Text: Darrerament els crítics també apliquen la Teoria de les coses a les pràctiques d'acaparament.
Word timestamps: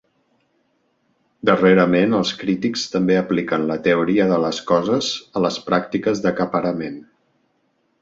Darrerament 1.49 2.15
els 2.21 2.31
crítics 2.39 2.87
també 2.95 3.19
apliquen 3.19 3.69
la 3.75 3.77
Teoria 3.91 4.27
de 4.35 4.43
les 4.47 4.65
coses 4.75 5.15
a 5.39 5.47
les 5.49 5.63
pràctiques 5.71 6.27
d'acaparament. 6.29 7.03